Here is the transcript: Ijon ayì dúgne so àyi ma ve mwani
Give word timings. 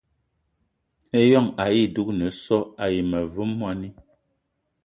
Ijon 1.21 1.47
ayì 1.65 1.81
dúgne 1.95 2.27
so 2.43 2.57
àyi 2.83 2.99
ma 3.09 3.19
ve 3.33 3.43
mwani 3.57 3.87